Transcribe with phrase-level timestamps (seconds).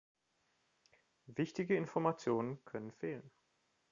[1.27, 3.29] Wichtige Informationen können fehlen.